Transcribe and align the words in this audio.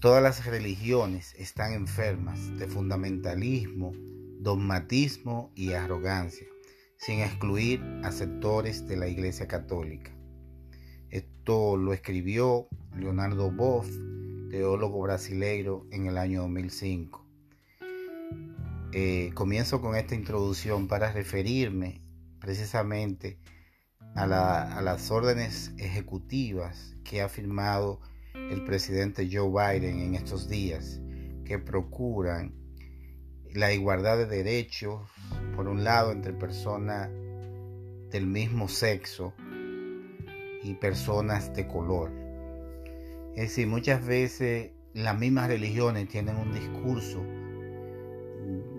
Todas 0.00 0.22
las 0.22 0.46
religiones 0.46 1.34
están 1.36 1.72
enfermas 1.72 2.56
de 2.56 2.68
fundamentalismo, 2.68 3.90
dogmatismo 4.38 5.50
y 5.56 5.72
arrogancia, 5.72 6.46
sin 6.98 7.18
excluir 7.18 7.82
a 8.04 8.12
sectores 8.12 8.86
de 8.86 8.96
la 8.96 9.08
Iglesia 9.08 9.48
Católica. 9.48 10.16
Esto 11.10 11.76
lo 11.76 11.92
escribió 11.92 12.68
Leonardo 12.94 13.50
Boff, 13.50 13.88
teólogo 14.50 15.00
brasileiro, 15.00 15.88
en 15.90 16.06
el 16.06 16.16
año 16.16 16.42
2005. 16.42 17.26
Eh, 18.92 19.32
comienzo 19.34 19.80
con 19.80 19.96
esta 19.96 20.14
introducción 20.14 20.86
para 20.86 21.10
referirme 21.10 22.04
precisamente 22.38 23.40
a, 24.14 24.78
a 24.78 24.80
las 24.80 25.10
órdenes 25.10 25.72
ejecutivas 25.76 26.94
que 27.02 27.20
ha 27.20 27.28
firmado 27.28 28.00
el 28.50 28.64
presidente 28.64 29.28
Joe 29.30 29.48
Biden 29.48 30.00
en 30.00 30.14
estos 30.14 30.48
días, 30.48 31.00
que 31.44 31.58
procuran 31.58 32.54
la 33.54 33.72
igualdad 33.72 34.18
de 34.18 34.26
derechos, 34.26 35.00
por 35.56 35.68
un 35.68 35.84
lado, 35.84 36.12
entre 36.12 36.32
personas 36.32 37.10
del 38.10 38.26
mismo 38.26 38.68
sexo 38.68 39.34
y 40.62 40.74
personas 40.74 41.54
de 41.54 41.66
color. 41.66 42.10
Es 43.34 43.50
decir, 43.50 43.66
muchas 43.66 44.04
veces 44.04 44.72
las 44.94 45.18
mismas 45.18 45.48
religiones 45.48 46.08
tienen 46.08 46.36
un 46.36 46.52
discurso 46.52 47.22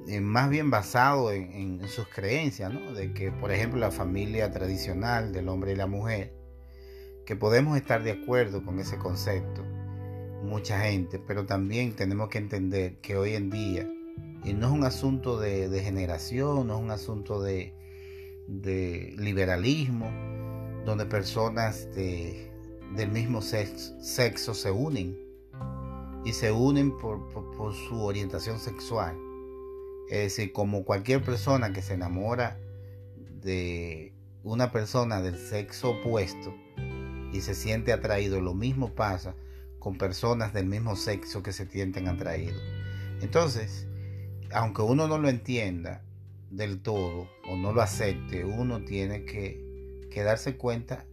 eh, 0.08 0.22
más 0.22 0.50
bien 0.50 0.72
basado 0.72 1.32
en, 1.32 1.88
sus 1.88 2.08
creencias. 2.08 2.74
De 2.96 3.14
que, 3.14 3.32
por 3.32 3.52
ejemplo, 3.52 3.80
la 3.80 3.92
familia 3.92 4.52
tradicional 4.52 5.32
del 5.32 5.48
hombre 5.50 5.74
y 5.74 5.76
la 5.76 5.86
mujer 5.86 6.39
que 7.30 7.36
podemos 7.36 7.78
estar 7.78 8.02
de 8.02 8.10
acuerdo 8.10 8.66
con 8.66 8.80
ese 8.80 8.98
concepto, 8.98 9.64
mucha 10.42 10.80
gente, 10.80 11.20
pero 11.20 11.46
también 11.46 11.96
tenemos 11.96 12.28
que 12.30 12.40
entender 12.40 12.96
que 13.02 13.18
hoy 13.18 13.36
en 13.36 13.52
día, 13.52 13.88
y 14.44 14.54
no 14.54 14.66
es 14.66 14.74
un 14.74 14.84
asunto 14.84 15.40
de, 15.40 15.80
generación, 15.84 16.66
no 16.66 16.78
es 16.78 16.82
un 16.82 16.90
asunto 16.90 17.40
de, 17.40 17.76
liberalismo, 18.48 20.12
donde 20.86 21.06
personas 21.06 21.88
del 21.94 23.12
mismo 23.12 23.44
sexo, 23.44 24.56
se 24.56 24.72
unen 24.72 25.16
y 26.26 26.34
se 26.34 26.52
unen 26.52 26.98
por, 26.98 27.30
por 27.30 27.76
su 27.76 28.06
orientación 28.06 28.58
sexual. 28.58 29.16
Es 30.10 30.36
decir, 30.36 30.52
como 30.52 30.84
cualquier 30.84 31.24
persona 31.24 31.74
que 31.74 31.84
se 31.84 31.94
enamora 31.94 32.60
de 33.16 34.16
una 34.42 34.72
persona 34.72 35.22
del 35.22 35.38
sexo 35.38 35.92
opuesto, 35.92 36.56
y 37.32 37.42
se 37.42 37.56
siente 37.56 37.94
atraído. 37.94 38.42
Lo 38.42 38.54
mismo 38.54 38.94
pasa 38.94 39.36
con 39.80 39.98
personas 39.98 40.54
del 40.54 40.66
mismo 40.66 40.96
sexo 40.96 41.42
que 41.42 41.54
se 41.54 41.66
sienten 41.66 42.08
atraídos. 42.08 42.62
Entonces, 43.22 43.88
aunque 44.52 44.82
uno 44.82 45.08
no 45.08 45.18
lo 45.18 45.30
entienda 45.30 46.04
del 46.50 46.82
todo 46.82 47.30
o 47.48 47.56
no 47.56 47.74
lo 47.74 47.82
acepte, 47.82 48.44
uno 48.44 48.84
tiene 48.84 49.26
que, 49.26 49.68
darse 50.24 50.58
cuenta 50.58 51.06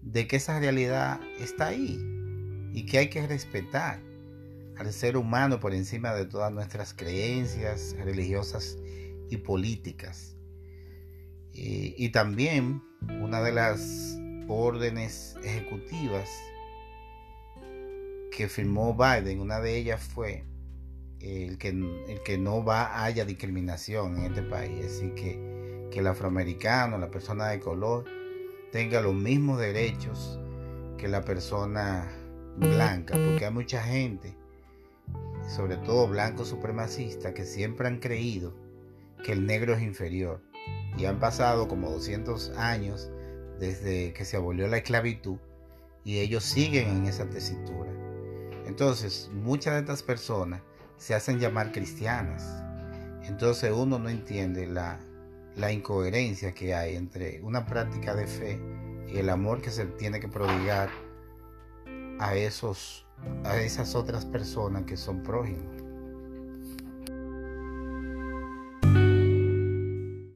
de 0.00 0.28
que 0.28 0.36
esa 0.36 0.60
realidad 0.60 1.20
está 1.40 1.68
ahí 1.68 1.98
y 2.72 2.86
que 2.86 2.98
hay 2.98 3.10
que 3.10 3.26
respetar 3.26 4.00
al 4.76 4.92
ser 4.92 5.16
humano 5.16 5.58
por 5.58 5.74
encima 5.74 6.14
de 6.14 6.24
todas 6.24 6.52
nuestras 6.52 6.94
creencias 6.94 7.96
religiosas 7.98 8.78
y 9.28 9.38
políticas. 9.38 10.36
Y, 11.52 11.96
y 11.98 12.10
también 12.10 12.80
una 13.20 13.42
de 13.42 13.52
las 13.52 14.13
órdenes 14.48 15.36
ejecutivas 15.42 16.28
que 18.30 18.48
firmó 18.48 18.94
Biden, 18.94 19.40
una 19.40 19.60
de 19.60 19.76
ellas 19.76 20.02
fue 20.02 20.44
el 21.20 21.56
que, 21.58 21.68
el 21.68 22.22
que 22.24 22.36
no 22.36 22.64
va 22.64 23.04
haya 23.04 23.24
discriminación 23.24 24.18
en 24.18 24.24
este 24.26 24.42
país, 24.42 24.84
así 24.84 25.10
que, 25.10 25.88
que 25.90 26.00
el 26.00 26.06
afroamericano, 26.06 26.98
la 26.98 27.10
persona 27.10 27.48
de 27.48 27.60
color, 27.60 28.04
tenga 28.72 29.00
los 29.00 29.14
mismos 29.14 29.58
derechos 29.58 30.38
que 30.98 31.08
la 31.08 31.22
persona 31.22 32.10
blanca, 32.56 33.14
porque 33.14 33.46
hay 33.46 33.52
mucha 33.52 33.82
gente, 33.82 34.36
sobre 35.48 35.76
todo 35.76 36.08
blancos 36.08 36.48
supremacistas, 36.48 37.32
que 37.32 37.44
siempre 37.44 37.86
han 37.86 38.00
creído 38.00 38.54
que 39.24 39.32
el 39.32 39.46
negro 39.46 39.74
es 39.74 39.82
inferior. 39.82 40.42
Y 40.96 41.06
han 41.06 41.18
pasado 41.18 41.66
como 41.66 41.90
200 41.90 42.50
años 42.56 43.10
desde 43.58 44.12
que 44.12 44.24
se 44.24 44.36
abolió 44.36 44.68
la 44.68 44.78
esclavitud 44.78 45.38
y 46.04 46.18
ellos 46.18 46.44
siguen 46.44 46.88
en 46.88 47.06
esa 47.06 47.28
tesitura. 47.28 47.90
Entonces, 48.66 49.30
muchas 49.32 49.74
de 49.74 49.80
estas 49.80 50.02
personas 50.02 50.60
se 50.96 51.14
hacen 51.14 51.38
llamar 51.38 51.72
cristianas. 51.72 52.62
Entonces 53.22 53.72
uno 53.72 53.98
no 53.98 54.08
entiende 54.08 54.66
la, 54.66 55.00
la 55.56 55.72
incoherencia 55.72 56.52
que 56.52 56.74
hay 56.74 56.96
entre 56.96 57.40
una 57.42 57.66
práctica 57.66 58.14
de 58.14 58.26
fe 58.26 58.60
y 59.08 59.18
el 59.18 59.30
amor 59.30 59.62
que 59.62 59.70
se 59.70 59.86
tiene 59.86 60.20
que 60.20 60.28
prodigar 60.28 60.90
a, 62.18 62.34
esos, 62.34 63.06
a 63.44 63.56
esas 63.56 63.94
otras 63.94 64.24
personas 64.24 64.84
que 64.84 64.96
son 64.96 65.22
prójimos. 65.22 65.83